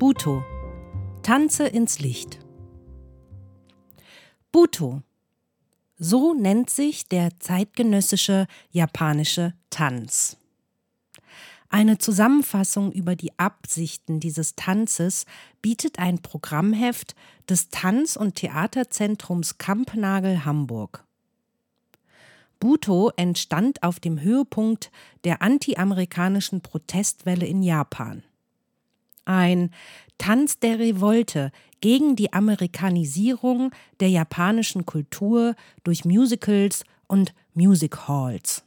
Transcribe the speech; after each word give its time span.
Buto. 0.00 0.42
Tanze 1.22 1.66
ins 1.66 1.98
Licht. 1.98 2.38
Buto. 4.50 5.02
So 5.98 6.32
nennt 6.32 6.70
sich 6.70 7.06
der 7.06 7.38
zeitgenössische 7.38 8.46
japanische 8.70 9.52
Tanz. 9.68 10.38
Eine 11.68 11.98
Zusammenfassung 11.98 12.92
über 12.92 13.14
die 13.14 13.38
Absichten 13.38 14.20
dieses 14.20 14.56
Tanzes 14.56 15.26
bietet 15.60 15.98
ein 15.98 16.20
Programmheft 16.20 17.14
des 17.46 17.68
Tanz- 17.68 18.16
und 18.16 18.36
Theaterzentrums 18.36 19.58
Kampnagel 19.58 20.46
Hamburg. 20.46 21.04
Buto 22.58 23.12
entstand 23.16 23.82
auf 23.82 24.00
dem 24.00 24.22
Höhepunkt 24.22 24.90
der 25.24 25.42
antiamerikanischen 25.42 26.62
Protestwelle 26.62 27.44
in 27.44 27.62
Japan. 27.62 28.22
Ein 29.24 29.70
Tanz 30.18 30.58
der 30.58 30.78
Revolte 30.78 31.52
gegen 31.80 32.16
die 32.16 32.32
Amerikanisierung 32.32 33.70
der 34.00 34.10
japanischen 34.10 34.86
Kultur 34.86 35.54
durch 35.84 36.04
Musicals 36.04 36.84
und 37.06 37.34
Music 37.54 38.08
Halls. 38.08 38.64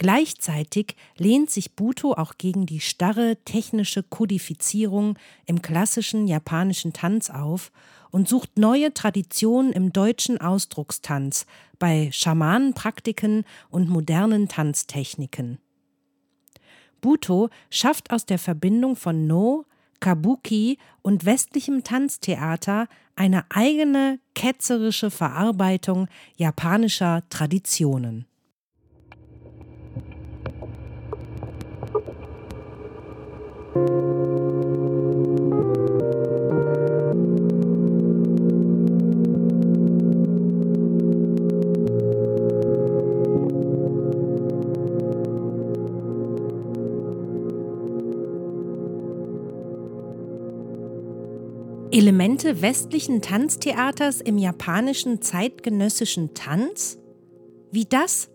Gleichzeitig 0.00 0.96
lehnt 1.18 1.50
sich 1.50 1.76
Buto 1.76 2.14
auch 2.14 2.38
gegen 2.38 2.64
die 2.64 2.80
starre 2.80 3.36
technische 3.44 4.02
Kodifizierung 4.02 5.18
im 5.44 5.60
klassischen 5.60 6.26
japanischen 6.26 6.94
Tanz 6.94 7.28
auf 7.28 7.70
und 8.10 8.26
sucht 8.26 8.58
neue 8.58 8.94
Traditionen 8.94 9.72
im 9.72 9.92
deutschen 9.92 10.40
Ausdruckstanz 10.40 11.44
bei 11.78 12.08
Schamanenpraktiken 12.12 13.44
und 13.68 13.90
modernen 13.90 14.48
Tanztechniken. 14.48 15.58
Buto 17.00 17.48
schafft 17.70 18.10
aus 18.12 18.26
der 18.26 18.38
Verbindung 18.38 18.96
von 18.96 19.26
No, 19.26 19.64
Kabuki 20.00 20.78
und 21.02 21.24
westlichem 21.24 21.84
Tanztheater 21.84 22.88
eine 23.16 23.44
eigene 23.50 24.18
ketzerische 24.34 25.10
Verarbeitung 25.10 26.08
japanischer 26.36 27.22
Traditionen. 27.28 28.24
Elemente 51.92 52.62
westlichen 52.62 53.20
Tanztheaters 53.20 54.20
im 54.20 54.38
japanischen 54.38 55.22
zeitgenössischen 55.22 56.34
Tanz? 56.34 56.98
Wie 57.72 57.84
das? 57.84 58.30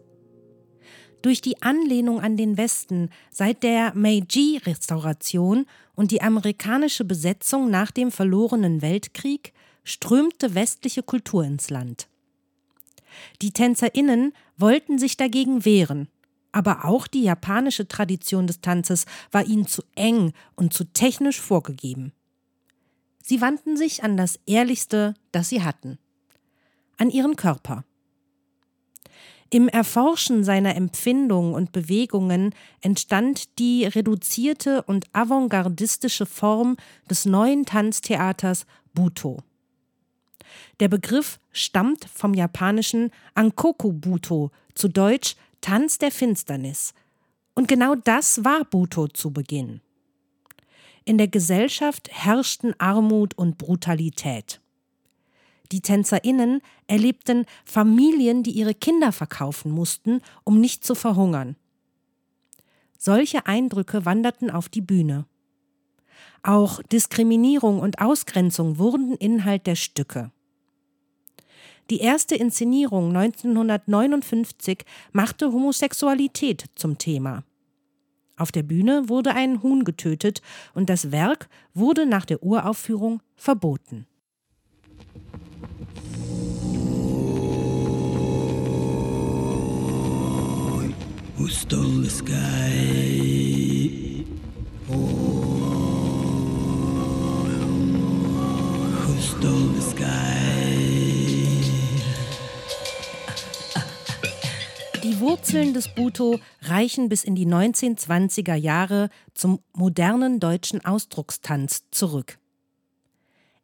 Durch 1.21 1.39
die 1.39 1.61
Anlehnung 1.61 2.19
an 2.19 2.35
den 2.35 2.57
Westen 2.57 3.11
seit 3.31 3.63
der 3.63 3.93
Meiji-Restauration 3.95 5.67
und 5.95 6.11
die 6.11 6.21
amerikanische 6.21 7.05
Besetzung 7.05 7.69
nach 7.69 7.91
dem 7.91 8.11
verlorenen 8.11 8.81
Weltkrieg 8.81 9.53
strömte 9.85 10.53
westliche 10.53 11.01
Kultur 11.01 11.45
ins 11.45 11.69
Land. 11.69 12.09
Die 13.41 13.51
TänzerInnen 13.51 14.33
wollten 14.57 14.99
sich 14.99 15.15
dagegen 15.15 15.63
wehren, 15.63 16.09
aber 16.51 16.83
auch 16.83 17.07
die 17.07 17.23
japanische 17.23 17.87
Tradition 17.87 18.47
des 18.47 18.59
Tanzes 18.59 19.05
war 19.31 19.45
ihnen 19.45 19.65
zu 19.65 19.81
eng 19.95 20.33
und 20.55 20.73
zu 20.73 20.83
technisch 20.83 21.39
vorgegeben. 21.39 22.11
Sie 23.27 23.41
wandten 23.41 23.75
sich 23.75 24.03
an 24.03 24.17
das 24.17 24.39
Ehrlichste, 24.45 25.15
das 25.31 25.49
sie 25.49 25.63
hatten, 25.63 25.97
an 26.97 27.09
ihren 27.09 27.35
Körper. 27.35 27.83
Im 29.49 29.67
Erforschen 29.67 30.43
seiner 30.43 30.75
Empfindungen 30.75 31.55
und 31.55 31.71
Bewegungen 31.71 32.53
entstand 32.81 33.57
die 33.57 33.85
reduzierte 33.85 34.83
und 34.83 35.07
avantgardistische 35.13 36.27
Form 36.27 36.77
des 37.09 37.25
neuen 37.25 37.65
Tanztheaters 37.65 38.67
Buto. 38.93 39.39
Der 40.79 40.87
Begriff 40.87 41.39
stammt 41.51 42.05
vom 42.05 42.35
japanischen 42.35 43.09
Ankoku 43.33 43.91
Buto, 43.91 44.51
zu 44.75 44.87
Deutsch 44.87 45.35
Tanz 45.61 45.97
der 45.97 46.11
Finsternis. 46.11 46.93
Und 47.55 47.67
genau 47.67 47.95
das 47.95 48.43
war 48.43 48.65
Buto 48.65 49.07
zu 49.07 49.31
Beginn. 49.31 49.81
In 51.07 51.19
der 51.19 51.27
Gesellschaft 51.27 52.09
herrschten 52.11 52.73
Armut 52.79 53.37
und 53.37 53.59
Brutalität. 53.59 54.59
Die 55.71 55.81
Tänzerinnen 55.81 56.61
erlebten 56.87 57.45
Familien, 57.63 58.41
die 58.41 58.51
ihre 58.51 58.73
Kinder 58.73 59.11
verkaufen 59.11 59.71
mussten, 59.71 60.21
um 60.43 60.59
nicht 60.59 60.83
zu 60.83 60.95
verhungern. 60.95 61.55
Solche 62.97 63.45
Eindrücke 63.45 64.03
wanderten 64.05 64.49
auf 64.49 64.67
die 64.67 64.81
Bühne. 64.81 65.25
Auch 66.41 66.81
Diskriminierung 66.83 67.79
und 67.79 67.99
Ausgrenzung 67.99 68.79
wurden 68.79 69.15
Inhalt 69.15 69.67
der 69.67 69.75
Stücke. 69.75 70.31
Die 71.91 71.99
erste 71.99 72.33
Inszenierung 72.33 73.15
1959 73.15 74.85
machte 75.11 75.51
Homosexualität 75.51 76.65
zum 76.73 76.97
Thema. 76.97 77.43
Auf 78.37 78.51
der 78.51 78.63
Bühne 78.63 79.07
wurde 79.07 79.31
ein 79.31 79.63
Huhn 79.63 79.83
getötet 79.85 80.41
und 80.73 80.89
das 80.89 81.11
Werk 81.11 81.47
wurde 81.73 82.05
nach 82.05 82.25
der 82.25 82.43
Uraufführung 82.43 83.21
verboten. 83.35 84.05
Who 91.37 91.47
stole 91.47 92.03
the 92.03 92.09
sky? 92.09 92.35
Who 99.05 99.19
stole 99.19 99.73
the 99.75 99.81
sky? 99.81 100.54
Die 105.05 105.19
Wurzeln 105.19 105.75
des 105.75 105.87
Buto 105.93 106.39
reichen 106.61 107.09
bis 107.09 107.23
in 107.23 107.35
die 107.35 107.45
1920er 107.45 108.55
Jahre 108.55 109.11
zum 109.35 109.59
modernen 109.71 110.39
deutschen 110.39 110.83
Ausdruckstanz 110.83 111.83
zurück. 111.91 112.39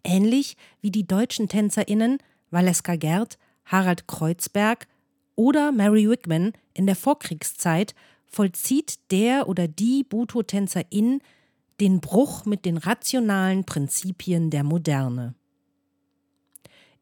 Ähnlich 0.04 0.56
wie 0.82 0.92
die 0.92 1.08
deutschen 1.08 1.50
TänzerInnen 1.50 2.20
Valeska 2.52 2.96
Gerd, 2.96 3.40
Harald 3.66 4.08
Kreuzberg 4.08 4.88
oder 5.36 5.72
Mary 5.72 6.08
Wigman 6.08 6.54
in 6.76 6.86
der 6.86 6.96
Vorkriegszeit 6.96 7.96
vollzieht 8.28 9.00
der 9.10 9.50
oder 9.50 9.68
die 9.68 10.04
Buto-Tänzerin 10.04 11.22
den 11.80 12.02
Bruch 12.02 12.46
mit 12.46 12.66
den 12.66 12.78
rationalen 12.78 13.64
Prinzipien 13.64 14.52
der 14.52 14.64
Moderne. 14.64 15.34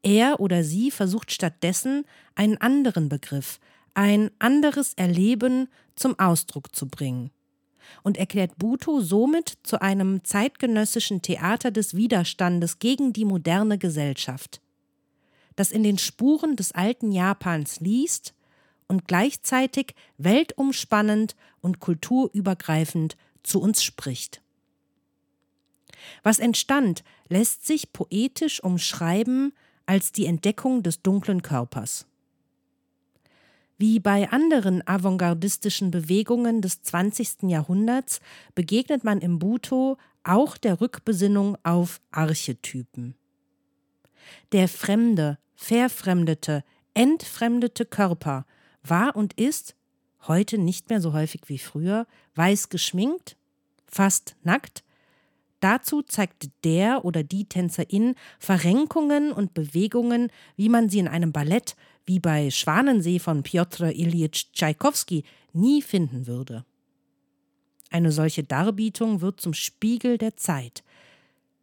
Er 0.02 0.40
oder 0.40 0.64
sie 0.64 0.90
versucht 0.90 1.30
stattdessen 1.30 2.06
einen 2.34 2.56
anderen 2.56 3.10
Begriff, 3.10 3.60
ein 3.94 4.30
anderes 4.38 4.94
Erleben 4.94 5.68
zum 5.96 6.18
Ausdruck 6.18 6.74
zu 6.74 6.88
bringen 6.88 7.30
und 8.02 8.16
erklärt 8.16 8.58
Buto 8.58 9.00
somit 9.00 9.58
zu 9.62 9.80
einem 9.80 10.24
zeitgenössischen 10.24 11.22
Theater 11.22 11.70
des 11.70 11.94
Widerstandes 11.94 12.78
gegen 12.78 13.12
die 13.12 13.24
moderne 13.24 13.78
Gesellschaft, 13.78 14.60
das 15.56 15.70
in 15.70 15.82
den 15.82 15.98
Spuren 15.98 16.56
des 16.56 16.72
alten 16.72 17.12
Japans 17.12 17.80
liest 17.80 18.34
und 18.88 19.06
gleichzeitig 19.06 19.94
weltumspannend 20.18 21.36
und 21.60 21.80
kulturübergreifend 21.80 23.16
zu 23.42 23.60
uns 23.60 23.82
spricht. 23.82 24.42
Was 26.22 26.38
entstand, 26.38 27.04
lässt 27.28 27.66
sich 27.66 27.92
poetisch 27.92 28.62
umschreiben 28.62 29.52
als 29.86 30.12
die 30.12 30.26
Entdeckung 30.26 30.82
des 30.82 31.02
dunklen 31.02 31.42
Körpers. 31.42 32.06
Wie 33.80 33.98
bei 33.98 34.30
anderen 34.30 34.86
avantgardistischen 34.86 35.90
Bewegungen 35.90 36.60
des 36.60 36.82
20. 36.82 37.44
Jahrhunderts 37.44 38.20
begegnet 38.54 39.04
man 39.04 39.22
im 39.22 39.38
Buto 39.38 39.96
auch 40.22 40.58
der 40.58 40.82
Rückbesinnung 40.82 41.56
auf 41.62 42.02
Archetypen. 42.10 43.14
Der 44.52 44.68
fremde, 44.68 45.38
verfremdete, 45.54 46.62
entfremdete 46.92 47.86
Körper 47.86 48.44
war 48.82 49.16
und 49.16 49.32
ist, 49.40 49.74
heute 50.28 50.58
nicht 50.58 50.90
mehr 50.90 51.00
so 51.00 51.14
häufig 51.14 51.44
wie 51.46 51.58
früher, 51.58 52.06
weiß 52.34 52.68
geschminkt, 52.68 53.38
fast 53.86 54.36
nackt. 54.42 54.84
Dazu 55.60 56.02
zeigte 56.02 56.48
der 56.64 57.04
oder 57.04 57.22
die 57.22 57.44
Tänzerin 57.44 58.14
Verrenkungen 58.38 59.30
und 59.32 59.54
Bewegungen, 59.54 60.30
wie 60.56 60.68
man 60.68 60.88
sie 60.88 60.98
in 60.98 61.08
einem 61.08 61.32
Ballett 61.32 61.76
wie 62.06 62.18
bei 62.18 62.50
Schwanensee 62.50 63.18
von 63.18 63.42
Piotr 63.42 63.92
Ilyich 63.92 64.50
Tschaikowski 64.52 65.22
nie 65.52 65.82
finden 65.82 66.26
würde. 66.26 66.64
Eine 67.90 68.10
solche 68.12 68.42
Darbietung 68.42 69.20
wird 69.20 69.40
zum 69.40 69.52
Spiegel 69.52 70.16
der 70.16 70.36
Zeit. 70.36 70.82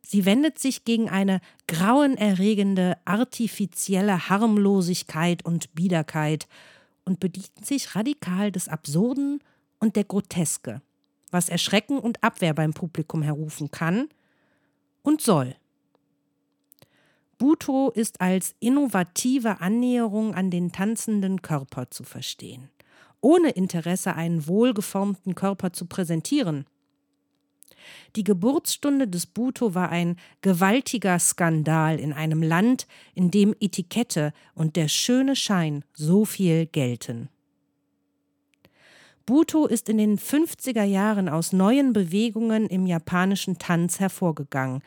Sie 0.01 0.25
wendet 0.25 0.59
sich 0.59 0.85
gegen 0.85 1.09
eine 1.09 1.41
grauenerregende, 1.67 2.97
artifizielle 3.03 4.29
Harmlosigkeit 4.29 5.43
und 5.43 5.73
Biederkeit 5.73 6.47
und 7.03 7.19
bedient 7.19 7.65
sich 7.65 7.95
radikal 7.95 8.51
des 8.51 8.69
Absurden 8.69 9.41
und 9.79 9.95
der 9.95 10.05
Groteske, 10.05 10.81
was 11.31 11.49
Erschrecken 11.49 11.99
und 11.99 12.23
Abwehr 12.23 12.53
beim 12.53 12.73
Publikum 12.73 13.21
herrufen 13.21 13.71
kann 13.71 14.09
und 15.01 15.21
soll. 15.21 15.55
Buto 17.37 17.91
ist 17.91 18.19
als 18.19 18.55
innovative 18.59 19.61
Annäherung 19.61 20.33
an 20.33 20.49
den 20.49 20.71
tanzenden 20.71 21.41
Körper 21.41 21.91
zu 21.91 22.03
verstehen, 22.03 22.69
ohne 23.21 23.51
Interesse 23.51 24.15
einen 24.15 24.47
wohlgeformten 24.47 25.35
Körper 25.35 25.71
zu 25.71 25.85
präsentieren. 25.85 26.65
Die 28.15 28.23
Geburtsstunde 28.23 29.07
des 29.07 29.27
Buto 29.27 29.75
war 29.75 29.89
ein 29.89 30.17
gewaltiger 30.41 31.19
Skandal 31.19 31.99
in 31.99 32.11
einem 32.11 32.41
Land, 32.41 32.87
in 33.13 33.31
dem 33.31 33.55
Etikette 33.59 34.33
und 34.55 34.75
der 34.75 34.87
schöne 34.87 35.35
Schein 35.35 35.85
so 35.93 36.25
viel 36.25 36.65
gelten. 36.65 37.29
Buto 39.27 39.65
ist 39.65 39.89
in 39.89 39.97
den 39.97 40.17
50er 40.17 40.83
Jahren 40.83 41.27
aus 41.27 41.51
neuen 41.51 41.91
Bewegungen 41.91 42.65
im 42.67 42.87
japanischen 42.87 43.59
Tanz 43.59 43.99
hervorgegangen, 43.99 44.81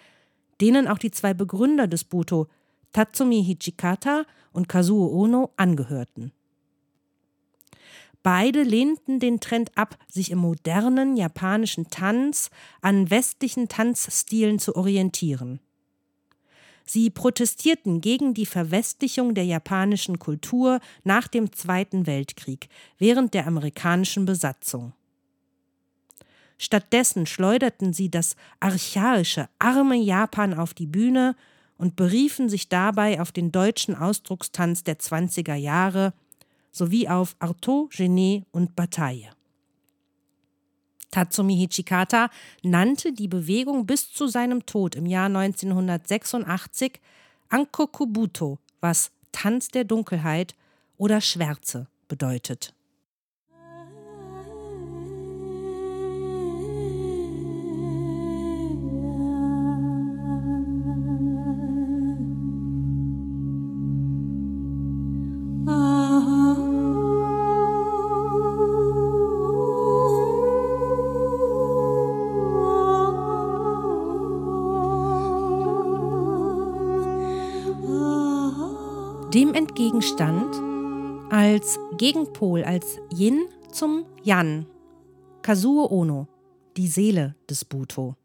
denen 0.62 0.88
auch 0.88 0.96
die 0.96 1.10
zwei 1.10 1.34
Begründer 1.34 1.86
des 1.86 2.04
Buto, 2.04 2.48
Tatsumi 2.92 3.44
Hichikata 3.44 4.24
und 4.52 4.66
Kazuo 4.66 5.08
Ono, 5.08 5.50
angehörten. 5.58 6.32
Beide 8.22 8.62
lehnten 8.62 9.20
den 9.20 9.40
Trend 9.40 9.76
ab, 9.76 9.98
sich 10.08 10.30
im 10.30 10.38
modernen 10.38 11.18
japanischen 11.18 11.90
Tanz 11.90 12.48
an 12.80 13.10
westlichen 13.10 13.68
Tanzstilen 13.68 14.58
zu 14.58 14.74
orientieren. 14.74 15.60
Sie 16.92 17.08
protestierten 17.08 18.00
gegen 18.00 18.34
die 18.34 18.46
Verwestlichung 18.46 19.36
der 19.36 19.44
japanischen 19.44 20.18
Kultur 20.18 20.80
nach 21.04 21.28
dem 21.28 21.52
Zweiten 21.52 22.04
Weltkrieg 22.08 22.68
während 22.98 23.32
der 23.32 23.46
amerikanischen 23.46 24.24
Besatzung. 24.24 24.92
Stattdessen 26.58 27.26
schleuderten 27.26 27.92
sie 27.92 28.10
das 28.10 28.34
archaische, 28.58 29.48
arme 29.60 29.94
Japan 29.94 30.52
auf 30.52 30.74
die 30.74 30.88
Bühne 30.88 31.36
und 31.78 31.94
beriefen 31.94 32.48
sich 32.48 32.68
dabei 32.68 33.20
auf 33.20 33.30
den 33.30 33.52
deutschen 33.52 33.94
Ausdruckstanz 33.94 34.82
der 34.82 34.98
20er 34.98 35.54
Jahre 35.54 36.12
sowie 36.72 37.06
auf 37.06 37.36
Artaud, 37.38 37.92
Genet 37.92 38.46
und 38.50 38.74
Bataille. 38.74 39.30
Tatsumi 41.10 41.56
Hichikata 41.56 42.30
nannte 42.62 43.12
die 43.12 43.28
Bewegung 43.28 43.86
bis 43.86 44.12
zu 44.12 44.28
seinem 44.28 44.66
Tod 44.66 44.94
im 44.94 45.06
Jahr 45.06 45.26
1986 45.26 47.00
Ankokubuto, 47.48 48.58
was 48.80 49.10
Tanz 49.32 49.68
der 49.68 49.84
Dunkelheit 49.84 50.54
oder 50.96 51.20
Schwärze 51.20 51.86
bedeutet. 52.08 52.74
Dem 79.34 79.54
entgegenstand 79.54 80.56
als 81.32 81.78
Gegenpol, 81.98 82.64
als 82.64 82.98
Yin 83.16 83.46
zum 83.70 84.04
Yan, 84.24 84.66
Kazuo 85.42 85.86
Ono, 85.88 86.26
die 86.76 86.88
Seele 86.88 87.36
des 87.48 87.64
Buto. 87.64 88.16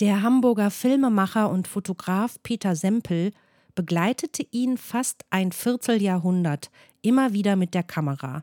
Der 0.00 0.22
Hamburger 0.22 0.72
Filmemacher 0.72 1.48
und 1.48 1.68
Fotograf 1.68 2.42
Peter 2.42 2.74
Sempel 2.74 3.32
begleitete 3.76 4.44
ihn 4.50 4.76
fast 4.76 5.24
ein 5.30 5.52
Vierteljahrhundert 5.52 6.72
immer 7.00 7.32
wieder 7.32 7.54
mit 7.54 7.72
der 7.72 7.84
Kamera. 7.84 8.42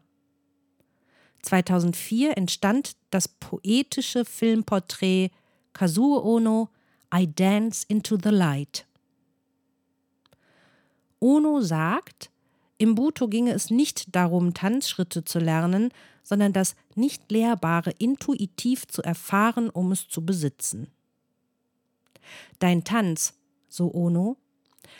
2004 1.41 2.37
entstand 2.37 2.95
das 3.09 3.27
poetische 3.27 4.23
Filmporträt 4.23 5.31
Kazuo 5.73 6.19
Ono 6.19 6.69
I 7.13 7.27
Dance 7.27 7.85
into 7.89 8.17
the 8.17 8.29
Light. 8.29 8.86
Ono 11.19 11.61
sagt, 11.61 12.29
im 12.77 12.95
Buto 12.95 13.27
ginge 13.27 13.53
es 13.53 13.69
nicht 13.69 14.15
darum, 14.15 14.53
Tanzschritte 14.53 15.23
zu 15.23 15.39
lernen, 15.39 15.89
sondern 16.23 16.53
das 16.53 16.75
Nicht-Lehrbare 16.95 17.91
intuitiv 17.97 18.85
zu 18.87 19.01
erfahren, 19.01 19.69
um 19.69 19.91
es 19.91 20.07
zu 20.07 20.25
besitzen. 20.25 20.87
Dein 22.59 22.83
Tanz, 22.83 23.33
so 23.69 23.93
Ono, 23.93 24.37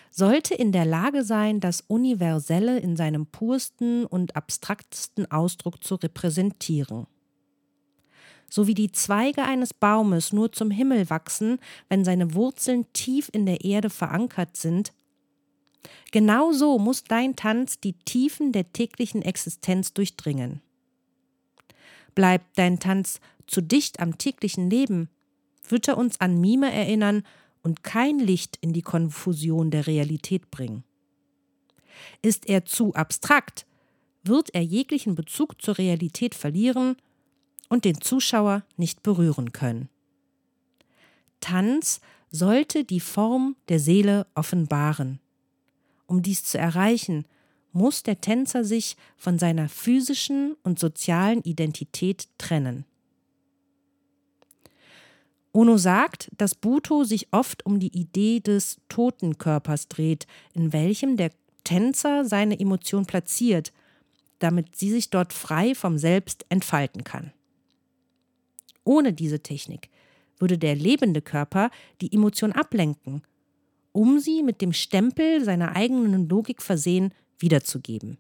sollte 0.10 0.56
in 0.56 0.72
der 0.72 0.86
Lage 0.86 1.24
sein, 1.24 1.60
das 1.60 1.82
Universelle 1.82 2.80
in 2.80 2.96
seinem 2.96 3.26
pursten 3.28 4.06
und 4.06 4.36
abstraktesten 4.36 5.30
Ausdruck 5.32 5.84
zu 5.84 5.96
repräsentieren. 5.96 7.08
So 8.50 8.66
wie 8.66 8.74
die 8.74 8.92
Zweige 8.92 9.44
eines 9.44 9.74
Baumes 9.74 10.32
nur 10.32 10.52
zum 10.52 10.72
Himmel 10.72 11.10
wachsen, 11.10 11.60
wenn 11.90 12.06
seine 12.06 12.34
Wurzeln 12.34 12.86
tief 12.94 13.30
in 13.34 13.46
der 13.46 13.66
Erde 13.66 13.90
verankert 13.90 14.56
sind, 14.56 14.94
Genau 16.12 16.52
so 16.52 16.80
muss 16.80 17.04
dein 17.04 17.36
Tanz 17.36 17.80
die 17.80 17.94
Tiefen 17.94 18.52
der 18.52 18.72
täglichen 18.72 19.22
Existenz 19.22 19.94
durchdringen. 19.94 20.62
Bleibt 22.16 22.58
dein 22.58 22.80
Tanz 22.80 23.20
zu 23.46 23.62
dicht 23.62 24.00
am 24.00 24.18
täglichen 24.18 24.70
Leben, 24.70 25.10
wird 25.68 25.88
er 25.88 25.98
uns 25.98 26.20
an 26.20 26.40
Mime 26.40 26.72
erinnern 26.72 27.24
und 27.62 27.84
kein 27.84 28.20
Licht 28.20 28.58
in 28.62 28.74
die 28.74 28.82
Konfusion 28.82 29.72
der 29.72 29.88
Realität 29.88 30.50
bringen. 30.52 30.84
Ist 32.22 32.48
er 32.48 32.66
zu 32.66 32.94
abstrakt, 32.94 33.66
wird 34.24 34.54
er 34.54 34.62
jeglichen 34.62 35.16
Bezug 35.16 35.62
zur 35.62 35.78
Realität 35.78 36.36
verlieren 36.36 36.96
und 37.70 37.86
den 37.86 38.02
Zuschauer 38.02 38.64
nicht 38.78 39.04
berühren 39.04 39.52
können. 39.52 39.90
Tanz 41.40 42.02
sollte 42.32 42.84
die 42.84 43.00
Form 43.00 43.56
der 43.70 43.80
Seele 43.80 44.28
offenbaren. 44.36 45.20
Um 46.08 46.22
dies 46.22 46.44
zu 46.44 46.58
erreichen, 46.58 47.26
muss 47.74 48.02
der 48.02 48.22
Tänzer 48.22 48.64
sich 48.64 48.98
von 49.18 49.38
seiner 49.38 49.70
physischen 49.70 50.56
und 50.64 50.80
sozialen 50.80 51.42
Identität 51.44 52.28
trennen. 52.38 52.86
Ono 55.54 55.78
sagt, 55.78 56.32
dass 56.38 56.56
Buto 56.56 57.04
sich 57.04 57.28
oft 57.32 57.66
um 57.66 57.80
die 57.80 57.96
Idee 57.98 58.40
des 58.40 58.80
toten 58.90 59.38
Körpers 59.38 59.88
dreht, 59.88 60.28
in 60.54 60.74
welchem 60.74 61.18
der 61.18 61.32
Tänzer 61.64 62.26
seine 62.26 62.60
Emotion 62.60 63.06
platziert, 63.06 63.74
damit 64.40 64.76
sie 64.76 64.92
sich 64.92 65.10
dort 65.10 65.34
frei 65.34 65.76
vom 65.76 65.98
Selbst 65.98 66.46
entfalten 66.50 67.04
kann. 67.04 67.34
Ohne 68.84 69.14
diese 69.14 69.42
Technik 69.42 69.90
würde 70.38 70.58
der 70.58 70.76
lebende 70.76 71.22
Körper 71.22 71.72
die 72.02 72.14
Emotion 72.14 72.52
ablenken 72.52 73.24
um 73.98 74.20
sie 74.20 74.44
mit 74.44 74.62
dem 74.62 74.74
Stempel 74.74 75.44
seiner 75.44 75.76
eigenen 75.76 76.30
Logik 76.30 76.62
versehen 76.62 77.16
wiederzugeben. 77.40 78.20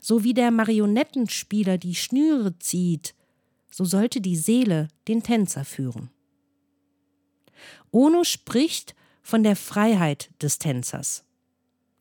So 0.00 0.22
wie 0.22 0.34
der 0.34 0.52
Marionettenspieler 0.52 1.78
die 1.78 1.96
Schnüre 1.96 2.56
zieht, 2.60 3.16
so 3.72 3.84
sollte 3.84 4.20
die 4.20 4.36
Seele 4.36 4.86
den 5.08 5.24
Tänzer 5.24 5.64
führen. 5.64 6.10
Ono 7.90 8.22
spricht 8.22 8.94
von 9.20 9.42
der 9.42 9.56
Freiheit 9.56 10.30
des 10.40 10.60
Tänzers. 10.60 11.24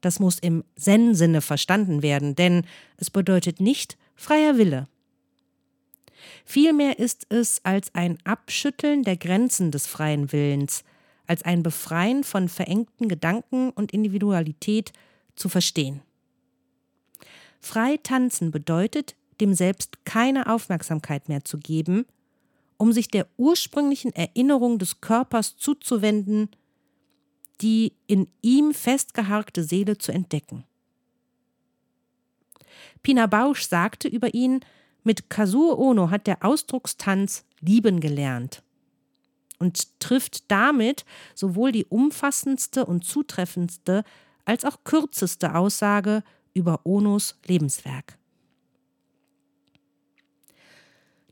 Das 0.02 0.20
muss 0.20 0.38
im 0.38 0.64
Zen-Sinne 0.76 1.42
verstanden 1.42 2.04
werden, 2.04 2.36
denn 2.36 2.68
es 2.98 3.10
bedeutet 3.10 3.60
nicht 3.60 3.98
freier 4.14 4.60
Wille. 4.60 4.88
Vielmehr 6.46 7.00
ist 7.00 7.26
es 7.30 7.60
als 7.66 7.96
ein 7.96 8.20
Abschütteln 8.24 9.02
der 9.02 9.18
Grenzen 9.18 9.72
des 9.72 9.88
freien 9.88 10.32
Willens, 10.32 10.84
als 11.28 11.44
ein 11.44 11.64
Befreien 11.64 12.24
von 12.24 12.50
verengten 12.50 13.10
Gedanken 13.10 13.70
und 13.72 13.92
Individualität 13.92 14.94
zu 15.36 15.50
verstehen. 15.50 16.02
Frei 17.60 17.98
tanzen 17.98 18.52
bedeutet, 18.52 19.16
dem 19.42 19.54
Selbst 19.54 20.06
keine 20.06 20.48
Aufmerksamkeit 20.48 21.30
mehr 21.30 21.44
zu 21.44 21.58
geben, 21.58 22.06
um 22.78 22.92
sich 22.92 23.10
der 23.10 23.28
ursprünglichen 23.38 24.14
Erinnerung 24.14 24.80
des 24.80 25.02
Körpers 25.02 25.58
zuzuwenden, 25.58 26.50
die 27.62 27.94
in 28.08 28.28
ihm 28.42 28.74
festgeharkte 28.74 29.64
Seele 29.64 29.98
zu 29.98 30.12
entdecken. 30.12 30.66
Pina 33.02 33.28
Bausch 33.28 33.68
sagte 33.68 34.08
über 34.08 34.34
ihn, 34.34 34.60
mit 35.04 35.30
Kazuo 35.30 35.76
Ono 35.76 36.10
hat 36.10 36.28
der 36.28 36.44
Ausdruckstanz 36.44 37.46
lieben 37.60 38.00
gelernt 38.00 38.65
und 39.66 40.00
trifft 40.00 40.52
damit 40.52 41.06
sowohl 41.34 41.72
die 41.72 41.86
umfassendste 41.86 42.86
und 42.86 43.04
zutreffendste 43.04 44.04
als 44.46 44.64
auch 44.64 44.84
kürzeste 44.84 45.56
Aussage 45.56 46.24
über 46.54 46.82
Onos 46.84 47.36
Lebenswerk. 47.48 48.18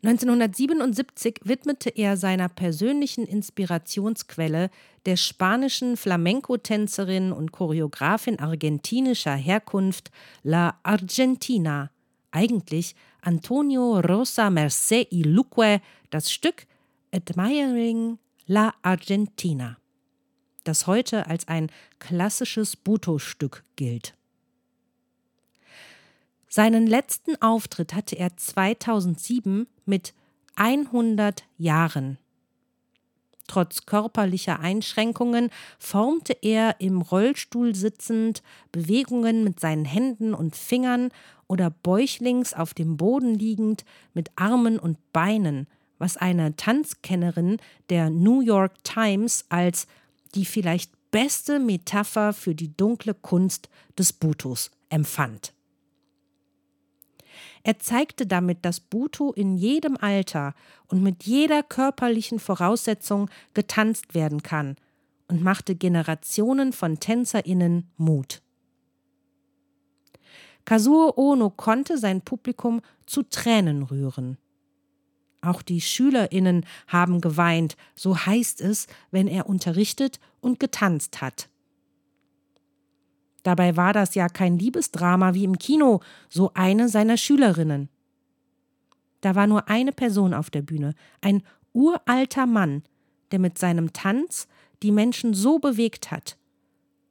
1977 0.02 1.42
widmete 1.44 1.90
er 1.90 2.18
seiner 2.18 2.50
persönlichen 2.50 3.26
Inspirationsquelle, 3.26 4.70
der 5.06 5.16
spanischen 5.16 5.96
Flamenco-Tänzerin 5.96 7.32
und 7.32 7.54
Choreografin 7.54 8.40
argentinischer 8.40 9.36
Herkunft 9.36 10.12
La 10.42 10.78
Argentina, 10.84 11.90
eigentlich 12.32 12.96
Antonio 13.22 14.00
Rosa 14.00 14.48
Mercé 14.48 15.08
y 15.10 15.24
Luque, 15.24 15.80
das 16.10 16.32
Stück 16.32 16.66
Admiring 17.14 18.18
La 18.46 18.74
Argentina, 18.82 19.78
das 20.66 20.86
heute 20.86 21.28
als 21.28 21.48
ein 21.48 21.72
klassisches 22.00 22.76
Buto-Stück 22.76 23.64
gilt. 23.78 24.16
Seinen 26.50 26.86
letzten 26.86 27.42
Auftritt 27.42 27.94
hatte 27.94 28.18
er 28.18 28.36
2007 28.36 29.66
mit 29.86 30.14
100 30.56 31.46
Jahren. 31.58 32.18
Trotz 33.48 33.86
körperlicher 33.86 34.60
Einschränkungen 34.60 35.50
formte 35.80 36.36
er 36.42 36.82
im 36.82 37.02
Rollstuhl 37.02 37.74
sitzend 37.76 38.44
Bewegungen 38.74 39.46
mit 39.46 39.62
seinen 39.62 39.86
Händen 39.86 40.34
und 40.34 40.58
Fingern 40.58 41.12
oder 41.48 41.70
bäuchlings 41.70 42.54
auf 42.54 42.74
dem 42.74 42.98
Boden 42.98 43.36
liegend 43.36 43.86
mit 44.14 44.32
Armen 44.36 44.80
und 44.80 44.98
Beinen, 45.14 45.66
was 46.04 46.18
eine 46.18 46.54
Tanzkennerin 46.58 47.60
der 47.90 48.10
New 48.10 48.42
York 48.42 48.84
Times 48.84 49.46
als 49.48 49.88
die 50.36 50.44
vielleicht 50.44 50.92
beste 51.12 51.60
Metapher 51.60 52.34
für 52.34 52.54
die 52.54 52.76
dunkle 52.76 53.14
Kunst 53.14 53.70
des 53.98 54.12
Butos 54.12 54.70
empfand. 54.90 55.54
Er 57.64 57.80
zeigte 57.80 58.28
damit, 58.28 58.66
dass 58.66 58.82
Buto 58.82 59.32
in 59.32 59.56
jedem 59.56 59.96
Alter 59.96 60.56
und 60.88 61.02
mit 61.02 61.24
jeder 61.24 61.64
körperlichen 61.64 62.40
Voraussetzung 62.40 63.30
getanzt 63.54 64.14
werden 64.14 64.44
kann 64.44 64.76
und 65.30 65.42
machte 65.42 65.74
Generationen 65.74 66.74
von 66.74 67.00
TänzerInnen 67.00 67.90
Mut. 67.96 68.42
Kazuo 70.66 71.14
Ono 71.16 71.50
konnte 71.50 71.98
sein 71.98 72.20
Publikum 72.20 72.82
zu 73.06 73.24
Tränen 73.24 73.84
rühren. 73.84 74.38
Auch 75.44 75.62
die 75.62 75.82
SchülerInnen 75.82 76.66
haben 76.88 77.20
geweint, 77.20 77.76
so 77.96 78.18
heißt 78.18 78.62
es, 78.62 78.88
wenn 79.12 79.28
er 79.28 79.50
unterrichtet 79.50 80.20
und 80.40 80.60
getanzt 80.60 81.22
hat. 81.22 81.50
Dabei 83.44 83.76
war 83.76 83.92
das 83.92 84.16
ja 84.16 84.30
kein 84.30 84.58
Liebesdrama 84.58 85.34
wie 85.34 85.44
im 85.44 85.60
Kino, 85.60 86.00
so 86.30 86.52
eine 86.54 86.88
seiner 86.88 87.18
Schülerinnen. 87.18 87.90
Da 89.20 89.36
war 89.36 89.48
nur 89.48 89.68
eine 89.68 89.92
Person 89.92 90.34
auf 90.34 90.50
der 90.50 90.62
Bühne, 90.62 90.96
ein 91.20 91.44
uralter 91.74 92.46
Mann, 92.46 92.84
der 93.32 93.40
mit 93.40 93.58
seinem 93.58 93.92
Tanz 93.92 94.48
die 94.82 94.92
Menschen 94.92 95.34
so 95.34 95.60
bewegt 95.60 96.10
hat. 96.10 96.38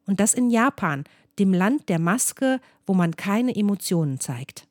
Und 0.06 0.20
das 0.20 0.32
in 0.32 0.48
Japan, 0.48 1.04
dem 1.38 1.52
Land 1.52 1.90
der 1.90 1.98
Maske, 1.98 2.60
wo 2.86 2.94
man 2.94 3.14
keine 3.14 3.54
Emotionen 3.54 4.20
zeigt. 4.20 4.66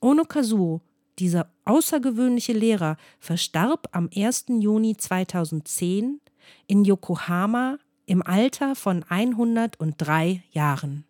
Ono 0.00 0.24
Kazuo, 0.24 0.80
dieser 1.18 1.50
außergewöhnliche 1.64 2.54
Lehrer, 2.54 2.96
verstarb 3.18 3.88
am 3.92 4.08
1. 4.14 4.46
Juni 4.60 4.96
2010 4.96 6.20
in 6.66 6.84
Yokohama 6.84 7.78
im 8.06 8.22
Alter 8.22 8.74
von 8.74 9.04
103 9.08 10.42
Jahren. 10.50 11.04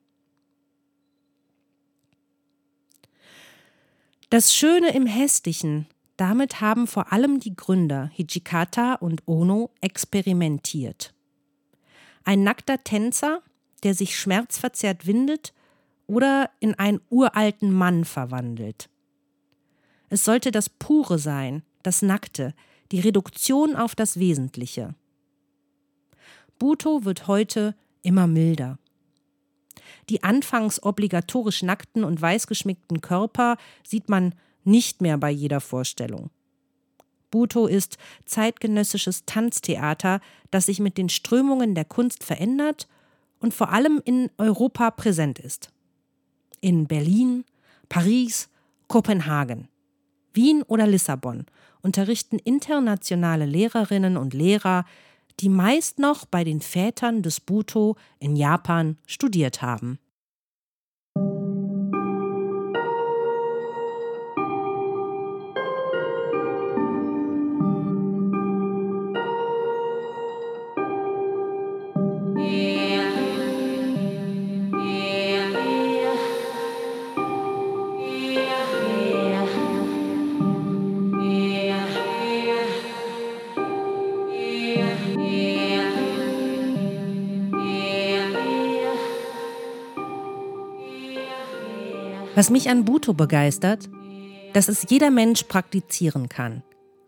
Das 4.29 4.55
Schöne 4.55 4.93
im 4.95 5.07
Hässlichen, 5.07 5.87
damit 6.17 6.61
haben 6.61 6.87
vor 6.87 7.13
allem 7.13 7.41
die 7.41 7.57
Gründer 7.57 8.11
Hijikata 8.15 8.95
und 8.95 9.27
Ono 9.27 9.71
experimentiert. 9.81 11.15
Ein 12.25 12.43
nackter 12.43 12.85
Tänzer, 12.85 13.43
der 13.83 13.95
sich 13.95 14.19
schmerzverzerrt 14.19 15.07
windet 15.07 15.53
oder 16.11 16.51
in 16.59 16.75
einen 16.75 17.01
uralten 17.09 17.73
Mann 17.73 18.05
verwandelt. 18.05 18.91
Es 20.09 20.25
sollte 20.25 20.51
das 20.51 20.69
Pure 20.69 21.21
sein, 21.21 21.63
das 21.85 22.03
Nackte, 22.03 22.53
die 22.91 22.99
Reduktion 22.99 23.77
auf 23.77 23.95
das 23.95 24.19
Wesentliche. 24.19 24.97
Buto 26.59 27.05
wird 27.05 27.29
heute 27.29 27.77
immer 28.03 28.27
milder. 28.27 28.81
Die 30.09 30.25
anfangs 30.25 30.83
obligatorisch 30.83 31.63
nackten 31.63 32.03
und 32.03 32.21
weißgeschminkten 32.21 33.01
Körper 33.01 33.57
sieht 33.87 34.09
man 34.09 34.35
nicht 34.65 35.01
mehr 35.01 35.17
bei 35.17 35.31
jeder 35.31 35.61
Vorstellung. 35.61 36.31
Buto 37.31 37.69
ist 37.69 37.99
zeitgenössisches 38.25 39.27
Tanztheater, 39.27 40.21
das 40.51 40.67
sich 40.67 40.81
mit 40.81 40.99
den 40.99 41.09
Strömungen 41.09 41.77
der 41.77 41.85
Kunst 41.85 42.25
verändert 42.25 42.89
und 43.39 43.55
vor 43.55 43.71
allem 43.71 44.03
in 44.05 44.29
Europa 44.39 44.91
präsent 44.91 45.39
ist. 45.39 45.71
In 46.61 46.87
Berlin, 46.87 47.45
Paris, 47.89 48.49
Kopenhagen, 48.89 49.69
Wien 50.35 50.63
oder 50.63 50.87
Lissabon 50.87 51.47
unterrichten 51.83 52.39
internationale 52.39 53.47
Lehrerinnen 53.47 54.17
und 54.17 54.35
Lehrer 54.35 54.85
die 55.41 55.49
meist 55.49 55.99
noch 55.99 56.27
bei 56.27 56.45
den 56.45 56.61
Vätern 56.61 57.23
des 57.23 57.41
Buto 57.41 57.97
in 58.19 58.37
Japan 58.37 58.99
studiert 59.07 59.63
haben. 59.63 59.99
Was 92.41 92.49
mich 92.49 92.71
an 92.71 92.87
Buto 92.87 93.13
begeistert, 93.13 93.91
dass 94.55 94.69
es 94.69 94.87
jeder 94.89 95.11
Mensch 95.11 95.43
praktizieren 95.43 96.31
kann, 96.31 96.63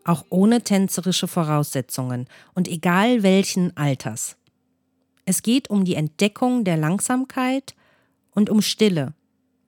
auch 0.05 0.27
ohne 0.29 0.61
tänzerische 0.61 1.27
Voraussetzungen 1.27 2.29
und 2.53 2.69
egal 2.69 3.23
welchen 3.23 3.75
Alters. 3.75 4.37
Es 5.25 5.41
geht 5.41 5.71
um 5.71 5.87
die 5.87 5.95
Entdeckung 5.95 6.65
der 6.65 6.77
Langsamkeit 6.77 7.75
und 8.33 8.51
um 8.51 8.61
Stille, 8.61 9.15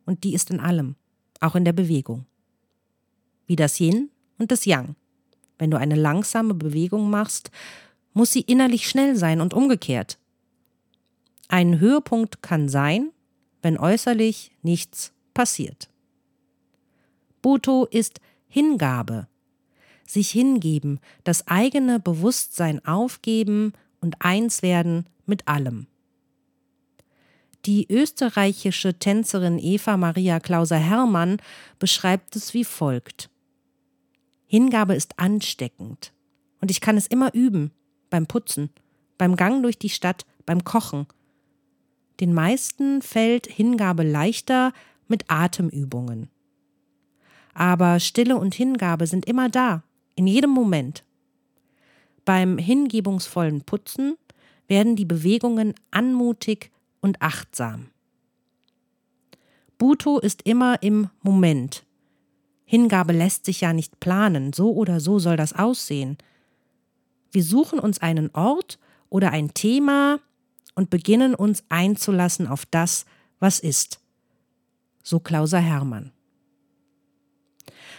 und 0.05 0.25
die 0.25 0.35
ist 0.35 0.51
in 0.51 0.61
allem, 0.61 0.97
auch 1.41 1.55
in 1.55 1.65
der 1.65 1.73
Bewegung. 1.73 2.27
Wie 3.47 3.57
das 3.57 3.81
Yin 3.81 4.11
und 4.37 4.53
das 4.53 4.67
Yang. 4.67 4.97
Wenn 5.57 5.71
du 5.71 5.79
eine 5.79 5.95
langsame 5.95 6.53
Bewegung 6.53 7.09
machst, 7.09 7.51
muss 8.13 8.33
sie 8.33 8.43
innerlich 8.43 8.87
schnell 8.87 9.17
sein 9.17 9.41
und 9.41 9.55
umgekehrt. 9.55 10.19
Ein 11.49 11.81
Höhepunkt 11.81 12.43
kann 12.43 12.69
sein, 12.69 13.13
wenn 13.63 13.79
äußerlich 13.79 14.53
nichts 14.61 15.14
passiert. 15.35 15.89
Buto 17.43 17.85
ist 17.85 18.21
Hingabe, 18.49 19.27
sich 20.07 20.31
hingeben, 20.31 21.01
das 21.25 21.47
eigene 21.47 22.01
Bewusstsein 22.01 22.85
aufgeben 22.85 23.73
und 24.01 24.17
eins 24.21 24.63
werden 24.63 25.07
mit 25.27 25.47
allem. 25.49 25.87
Die 27.67 27.91
österreichische 27.91 28.99
Tänzerin 28.99 29.59
Eva 29.59 29.97
Maria 29.97 30.39
Klauser 30.39 30.77
Hermann 30.77 31.39
beschreibt 31.79 32.37
es 32.37 32.53
wie 32.53 32.65
folgt. 32.65 33.31
Hingabe 34.47 34.95
ist 34.95 35.19
ansteckend 35.19 36.13
und 36.61 36.71
ich 36.71 36.81
kann 36.81 36.97
es 36.97 37.07
immer 37.07 37.35
üben, 37.35 37.73
beim 38.11 38.27
Putzen, 38.27 38.71
beim 39.19 39.37
Gang 39.37 39.63
durch 39.63 39.79
die 39.79 39.89
Stadt, 39.89 40.27
beim 40.47 40.65
Kochen. 40.65 41.07
Den 42.21 42.33
meisten 42.33 43.03
fällt 43.03 43.47
Hingabe 43.47 44.03
leichter 44.03 44.73
mit 45.09 45.25
Atemübungen. 45.29 46.29
Aber 47.55 48.01
Stille 48.01 48.37
und 48.37 48.55
Hingabe 48.55 49.07
sind 49.07 49.27
immer 49.27 49.49
da, 49.49 49.83
in 50.17 50.27
jedem 50.27 50.51
Moment. 50.51 51.05
Beim 52.25 52.59
hingebungsvollen 52.59 53.63
Putzen 53.63 54.17
werden 54.67 54.97
die 54.97 55.05
Bewegungen 55.05 55.75
anmutig 55.91 56.71
und 57.01 57.21
achtsam. 57.21 57.91
Buto 59.79 60.19
ist 60.19 60.43
immer 60.43 60.83
im 60.83 61.11
Moment. 61.23 61.85
Hingabe 62.65 63.13
lässt 63.13 63.45
sich 63.45 63.61
ja 63.61 63.73
nicht 63.73 64.01
planen, 64.01 64.53
so 64.53 64.73
oder 64.73 65.01
so 65.01 65.19
soll 65.19 65.37
das 65.37 65.53
aussehen. 65.53 66.17
Wir 67.31 67.45
suchen 67.45 67.79
uns 67.79 68.01
einen 68.01 68.31
Ort 68.31 68.79
oder 69.11 69.33
ein 69.33 69.53
Thema 69.53 70.21
und 70.75 70.91
beginnen 70.91 71.35
uns 71.35 71.63
einzulassen 71.69 72.47
auf 72.47 72.65
das, 72.67 73.05
was 73.39 73.61
ist. 73.61 74.01
So 75.05 75.21
Klauser 75.21 75.61
Hermann. 75.61 76.13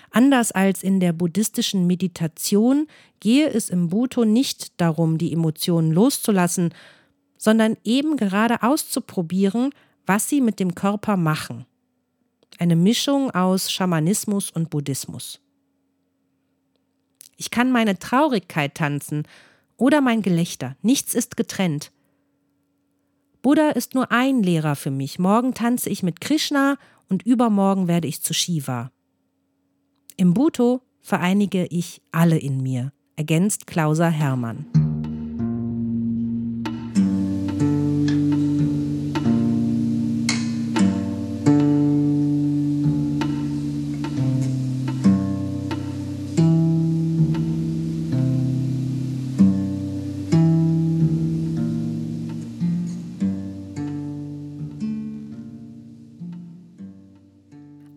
Anders 0.09 0.51
als 0.51 0.81
in 0.81 0.99
der 0.99 1.13
buddhistischen 1.13 1.85
Meditation 1.85 2.87
gehe 3.19 3.47
es 3.47 3.69
im 3.69 3.89
Buto 3.89 4.25
nicht 4.25 4.79
darum, 4.81 5.17
die 5.17 5.31
Emotionen 5.31 5.91
loszulassen, 5.91 6.73
sondern 7.37 7.77
eben 7.83 8.17
gerade 8.17 8.63
auszuprobieren, 8.63 9.69
was 10.07 10.27
sie 10.27 10.41
mit 10.41 10.59
dem 10.59 10.73
Körper 10.73 11.15
machen. 11.15 11.65
Eine 12.57 12.75
Mischung 12.75 13.29
aus 13.31 13.71
Schamanismus 13.71 14.49
und 14.49 14.69
Buddhismus. 14.69 15.39
Ich 17.37 17.51
kann 17.51 17.71
meine 17.71 17.99
Traurigkeit 17.99 18.75
tanzen 18.75 19.27
oder 19.77 20.01
mein 20.01 20.21
Gelächter, 20.21 20.75
nichts 20.81 21.13
ist 21.13 21.37
getrennt. 21.37 21.91
Buddha 23.45 23.69
ist 23.69 23.93
nur 23.93 24.11
ein 24.11 24.41
Lehrer 24.41 24.75
für 24.75 24.89
mich. 24.89 25.19
Morgen 25.19 25.53
tanze 25.53 25.91
ich 25.91 26.01
mit 26.01 26.19
Krishna 26.19 26.77
und 27.09 27.25
übermorgen 27.25 27.87
werde 27.87 28.07
ich 28.07 28.21
zu 28.21 28.33
Shiva. 28.33 28.91
Im 30.17 30.33
Bhutto 30.33 30.81
vereinige 31.01 31.65
ich 31.65 32.01
alle 32.11 32.37
in 32.37 32.61
mir, 32.61 32.91
ergänzt 33.15 33.67
Klauser 33.67 34.09
Hermann. 34.09 34.84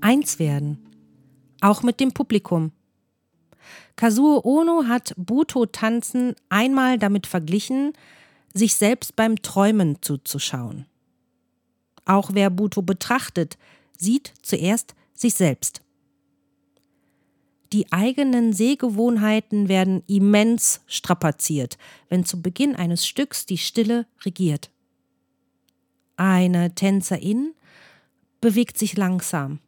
Eins 0.08 0.38
werden, 0.38 0.78
auch 1.60 1.82
mit 1.82 2.00
dem 2.00 2.12
Publikum. 2.12 2.72
Kazuo 3.94 4.40
Ono 4.42 4.84
hat 4.86 5.12
Buto-Tanzen 5.18 6.34
einmal 6.48 6.98
damit 6.98 7.26
verglichen, 7.26 7.92
sich 8.54 8.74
selbst 8.74 9.16
beim 9.16 9.42
Träumen 9.42 10.00
zuzuschauen. 10.00 10.86
Auch 12.06 12.30
wer 12.32 12.48
Buto 12.48 12.80
betrachtet, 12.80 13.58
sieht 13.98 14.32
zuerst 14.40 14.94
sich 15.12 15.34
selbst. 15.34 15.82
Die 17.74 17.92
eigenen 17.92 18.54
Sehgewohnheiten 18.54 19.68
werden 19.68 20.02
immens 20.06 20.80
strapaziert, 20.86 21.76
wenn 22.08 22.24
zu 22.24 22.40
Beginn 22.40 22.74
eines 22.74 23.06
Stücks 23.06 23.44
die 23.44 23.58
Stille 23.58 24.06
regiert. 24.24 24.70
Eine 26.16 26.74
Tänzerin 26.74 27.52
bewegt 28.40 28.78
sich 28.78 28.96
langsam, 28.96 29.60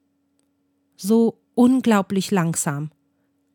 so 1.00 1.38
unglaublich 1.54 2.30
langsam, 2.30 2.90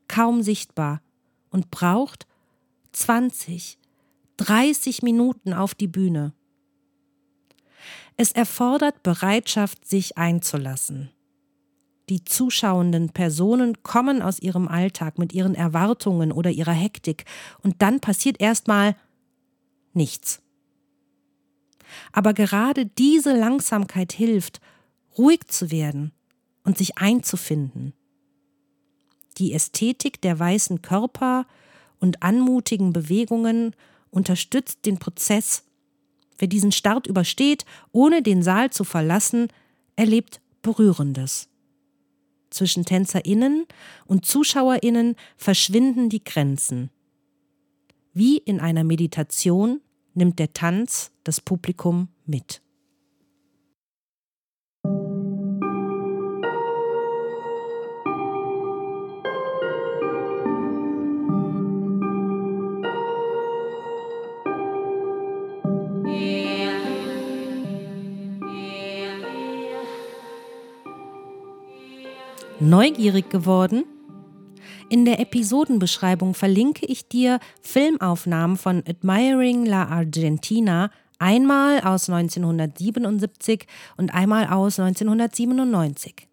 kaum 0.07 0.41
sichtbar 0.41 1.01
und 1.49 1.71
braucht 1.71 2.27
20, 2.91 3.77
30 4.37 5.03
Minuten 5.03 5.53
auf 5.53 5.75
die 5.75 5.87
Bühne. 5.87 6.33
Es 8.17 8.31
erfordert 8.31 9.03
Bereitschaft, 9.03 9.85
sich 9.85 10.17
einzulassen. 10.17 11.11
Die 12.09 12.23
zuschauenden 12.23 13.09
Personen 13.09 13.81
kommen 13.83 14.21
aus 14.21 14.39
ihrem 14.39 14.67
Alltag 14.67 15.17
mit 15.17 15.33
ihren 15.33 15.55
Erwartungen 15.55 16.31
oder 16.31 16.51
ihrer 16.51 16.71
Hektik 16.71 17.25
und 17.61 17.81
dann 17.81 17.99
passiert 17.99 18.39
erstmal 18.39 18.95
nichts. 19.93 20.41
Aber 22.11 22.33
gerade 22.33 22.85
diese 22.85 23.35
Langsamkeit 23.35 24.13
hilft, 24.13 24.61
ruhig 25.17 25.47
zu 25.47 25.71
werden 25.71 26.14
und 26.65 26.77
sich 26.77 26.97
einzufinden. 26.97 27.93
Die 29.37 29.53
Ästhetik 29.53 30.21
der 30.21 30.37
weißen 30.37 30.81
Körper 30.81 31.45
und 31.99 32.23
anmutigen 32.23 32.91
Bewegungen 32.91 33.75
unterstützt 34.09 34.85
den 34.85 34.97
Prozess. 34.97 35.63
Wer 36.37 36.47
diesen 36.47 36.71
Start 36.71 37.07
übersteht, 37.07 37.65
ohne 37.91 38.21
den 38.21 38.43
Saal 38.43 38.69
zu 38.71 38.83
verlassen, 38.83 39.47
erlebt 39.95 40.41
Berührendes. 40.61 41.47
Zwischen 42.49 42.85
Tänzerinnen 42.85 43.65
und 44.05 44.25
Zuschauerinnen 44.25 45.15
verschwinden 45.37 46.09
die 46.09 46.23
Grenzen. 46.23 46.89
Wie 48.13 48.37
in 48.37 48.59
einer 48.59 48.83
Meditation 48.83 49.81
nimmt 50.13 50.39
der 50.39 50.53
Tanz 50.53 51.11
das 51.25 51.41
Publikum 51.41 52.07
mit. 52.25 52.61
Neugierig 72.65 73.29
geworden? 73.29 73.83
In 74.89 75.05
der 75.05 75.19
Episodenbeschreibung 75.19 76.33
verlinke 76.33 76.87
ich 76.87 77.07
dir 77.07 77.39
Filmaufnahmen 77.61 78.57
von 78.57 78.81
Admiring 78.87 79.67
La 79.67 79.87
Argentina, 79.87 80.89
einmal 81.19 81.81
aus 81.81 82.09
1977 82.09 83.67
und 83.97 84.15
einmal 84.15 84.47
aus 84.47 84.79
1997. 84.79 86.27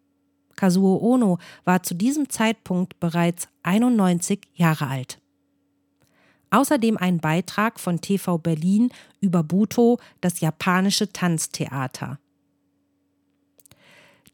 Kazuo 0.55 0.97
Ono 1.03 1.37
war 1.65 1.83
zu 1.83 1.93
diesem 1.93 2.27
Zeitpunkt 2.31 2.99
bereits 2.99 3.47
91 3.61 4.41
Jahre 4.55 4.87
alt. 4.87 5.19
Außerdem 6.49 6.97
ein 6.97 7.19
Beitrag 7.19 7.79
von 7.79 8.01
TV 8.01 8.39
Berlin 8.39 8.89
über 9.21 9.43
Buto, 9.43 9.99
das 10.19 10.39
japanische 10.39 11.13
Tanztheater. 11.13 12.17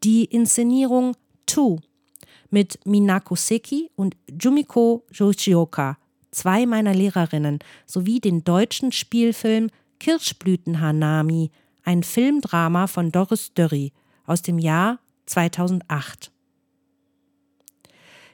Die 0.05 0.23
Inszenierung 0.23 1.17
Two 1.45 1.79
mit 2.49 2.79
Minako 2.85 3.35
Seki 3.35 3.89
und 3.95 4.15
Jumiko 4.29 5.05
Yoshioka, 5.11 5.97
zwei 6.31 6.65
meiner 6.65 6.93
Lehrerinnen, 6.93 7.59
sowie 7.85 8.19
den 8.19 8.43
deutschen 8.43 8.91
Spielfilm 8.91 9.69
Kirschblütenhanami, 9.99 11.51
ein 11.83 12.03
Filmdrama 12.03 12.87
von 12.87 13.11
Doris 13.11 13.53
Dörri 13.53 13.91
aus 14.25 14.41
dem 14.41 14.59
Jahr 14.59 14.99
2008. 15.25 16.31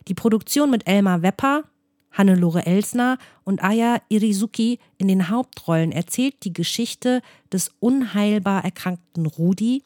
Die 0.08 0.14
Produktion 0.14 0.70
mit 0.70 0.88
Elmar 0.88 1.22
Wepper, 1.22 1.64
Hannelore 2.12 2.66
Elsner 2.66 3.18
und 3.44 3.64
Aya 3.64 4.02
Irizuki 4.08 4.80
in 4.98 5.08
den 5.08 5.30
Hauptrollen 5.30 5.92
erzählt 5.92 6.36
die 6.44 6.54
Geschichte 6.54 7.22
des 7.52 7.72
unheilbar 7.80 8.64
erkrankten 8.64 9.26
Rudi, 9.26 9.84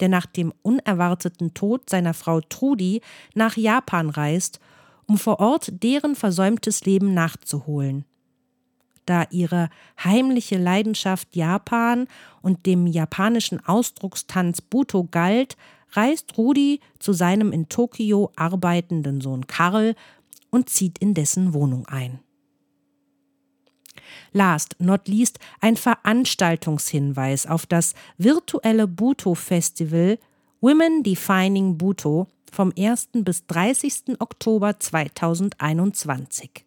der 0.00 0.08
nach 0.08 0.26
dem 0.26 0.52
unerwarteten 0.62 1.54
Tod 1.54 1.88
seiner 1.88 2.14
Frau 2.14 2.40
Trudi 2.40 3.00
nach 3.34 3.56
Japan 3.56 4.10
reist, 4.10 4.60
um 5.06 5.18
vor 5.18 5.40
Ort 5.40 5.82
deren 5.82 6.14
versäumtes 6.14 6.84
Leben 6.84 7.14
nachzuholen. 7.14 8.04
Da 9.06 9.24
ihre 9.30 9.70
heimliche 10.04 10.58
Leidenschaft 10.58 11.34
Japan 11.34 12.06
und 12.42 12.66
dem 12.66 12.86
japanischen 12.86 13.64
Ausdruckstanz 13.64 14.60
Buto 14.60 15.08
galt, 15.10 15.56
reist 15.92 16.36
Rudi 16.36 16.80
zu 16.98 17.14
seinem 17.14 17.52
in 17.52 17.70
Tokio 17.70 18.30
arbeitenden 18.36 19.22
Sohn 19.22 19.46
Karl 19.46 19.94
und 20.50 20.68
zieht 20.68 20.98
in 20.98 21.14
dessen 21.14 21.54
Wohnung 21.54 21.86
ein. 21.86 22.20
Last 24.32 24.76
not 24.78 25.08
least 25.08 25.38
ein 25.60 25.76
Veranstaltungshinweis 25.76 27.46
auf 27.46 27.66
das 27.66 27.94
virtuelle 28.16 28.86
Buto-Festival 28.86 30.18
Women 30.60 31.02
Defining 31.02 31.78
Buto 31.78 32.26
vom 32.50 32.72
1. 32.76 33.10
bis 33.12 33.46
30. 33.46 34.20
Oktober 34.20 34.78
2021. 34.78 36.64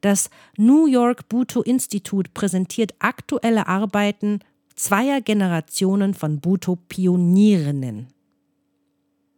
Das 0.00 0.30
New 0.56 0.86
York 0.86 1.28
Buto 1.28 1.62
Institut 1.62 2.32
präsentiert 2.32 2.94
aktuelle 2.98 3.66
Arbeiten 3.66 4.40
zweier 4.76 5.20
Generationen 5.20 6.14
von 6.14 6.40
Buto-Pionierinnen. 6.40 8.08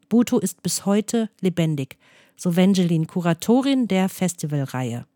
Buto 0.08 0.38
ist 0.38 0.62
bis 0.62 0.84
heute 0.84 1.30
lebendig, 1.40 1.96
so 2.36 2.56
Vangeline, 2.56 3.06
Kuratorin 3.06 3.88
der 3.88 4.08
Festivalreihe. 4.08 5.06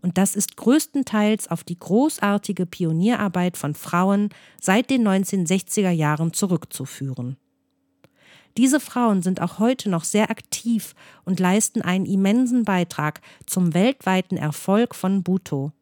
Und 0.00 0.16
das 0.16 0.36
ist 0.36 0.56
größtenteils 0.56 1.48
auf 1.48 1.64
die 1.64 1.78
großartige 1.78 2.66
Pionierarbeit 2.66 3.56
von 3.56 3.74
Frauen 3.74 4.30
seit 4.60 4.90
den 4.90 5.06
1960er 5.06 5.90
Jahren 5.90 6.32
zurückzuführen. 6.32 7.36
Diese 8.56 8.80
Frauen 8.80 9.22
sind 9.22 9.40
auch 9.40 9.58
heute 9.58 9.88
noch 9.88 10.04
sehr 10.04 10.30
aktiv 10.30 10.94
und 11.24 11.38
leisten 11.38 11.82
einen 11.82 12.06
immensen 12.06 12.64
Beitrag 12.64 13.20
zum 13.46 13.74
weltweiten 13.74 14.36
Erfolg 14.36 14.94
von 14.94 15.22
Buto. 15.22 15.72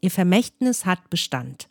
Ihr 0.00 0.10
Vermächtnis 0.10 0.86
hat 0.86 1.10
Bestand. 1.10 1.68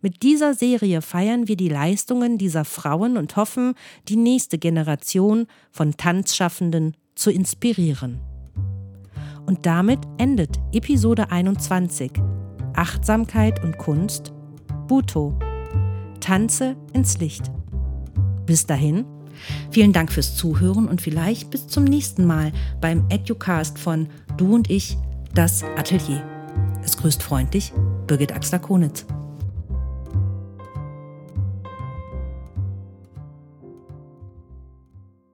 Mit 0.00 0.22
dieser 0.22 0.54
Serie 0.54 1.02
feiern 1.02 1.48
wir 1.48 1.56
die 1.56 1.68
Leistungen 1.68 2.38
dieser 2.38 2.64
Frauen 2.64 3.16
und 3.16 3.36
hoffen, 3.36 3.74
die 4.08 4.16
nächste 4.16 4.58
Generation 4.58 5.46
von 5.70 5.96
Tanzschaffenden 5.96 6.96
zu 7.14 7.30
inspirieren. 7.30 8.20
Und 9.50 9.66
damit 9.66 9.98
endet 10.16 10.60
Episode 10.70 11.32
21 11.32 12.12
Achtsamkeit 12.76 13.60
und 13.64 13.78
Kunst 13.78 14.32
Buto. 14.86 15.36
Tanze 16.20 16.76
ins 16.92 17.18
Licht. 17.18 17.50
Bis 18.46 18.64
dahin, 18.66 19.04
vielen 19.72 19.92
Dank 19.92 20.12
fürs 20.12 20.36
Zuhören 20.36 20.86
und 20.86 21.00
vielleicht 21.00 21.50
bis 21.50 21.66
zum 21.66 21.82
nächsten 21.82 22.26
Mal 22.26 22.52
beim 22.80 23.06
Educast 23.08 23.76
von 23.76 24.06
Du 24.36 24.54
und 24.54 24.70
ich, 24.70 24.96
das 25.34 25.64
Atelier. 25.76 26.22
Es 26.84 26.96
grüßt 26.96 27.20
freundlich 27.20 27.72
Birgit 28.06 28.32
Axler-Konitz. 28.32 29.04